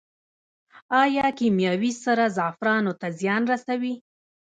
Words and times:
آیا 1.01 1.27
کیمیاوي 1.37 1.91
سره 2.03 2.25
زعفرانو 2.37 2.93
ته 2.99 3.07
زیان 3.19 3.41
رسوي؟ 3.51 3.93